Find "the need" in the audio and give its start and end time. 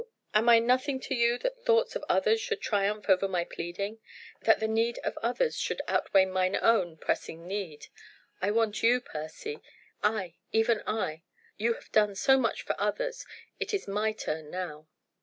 4.59-4.97